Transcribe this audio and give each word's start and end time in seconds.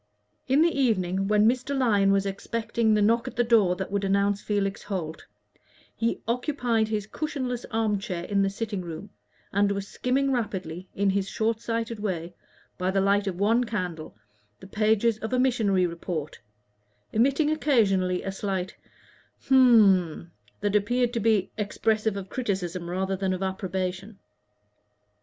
In 0.47 0.63
the 0.63 0.75
evening, 0.75 1.27
when 1.27 1.47
Mr. 1.47 1.77
Lyon 1.77 2.11
was 2.11 2.25
expecting 2.25 2.95
the 2.95 3.03
knock 3.03 3.27
at 3.27 3.35
the 3.35 3.43
door 3.43 3.75
that 3.75 3.91
would 3.91 4.03
announce 4.03 4.41
Felix 4.41 4.81
Holt, 4.81 5.27
he 5.95 6.23
occupied 6.27 6.87
his 6.87 7.05
cushionless 7.05 7.67
arm 7.69 7.99
chair 7.99 8.23
in 8.23 8.41
the 8.41 8.49
sitting 8.49 8.81
room, 8.81 9.11
and 9.53 9.71
was 9.71 9.87
skimming 9.87 10.31
rapidly, 10.31 10.89
in 10.95 11.11
his 11.11 11.29
short 11.29 11.61
sighted 11.61 11.99
way, 11.99 12.33
by 12.79 12.89
the 12.89 12.99
light 12.99 13.27
of 13.27 13.39
one 13.39 13.63
candle, 13.65 14.15
the 14.59 14.65
pages 14.65 15.19
of 15.19 15.33
a 15.33 15.39
missionary 15.39 15.85
report, 15.85 16.39
emitting 17.13 17.51
occasionally 17.51 18.23
a 18.23 18.31
slight 18.31 18.75
"Hm 19.49 20.13
m" 20.17 20.31
that 20.61 20.75
appeared 20.75 21.13
to 21.13 21.19
be 21.19 21.51
expressive 21.59 22.17
of 22.17 22.27
criticism 22.27 22.89
rather 22.89 23.15
than 23.15 23.33
of 23.33 23.43
approbation. 23.43 24.17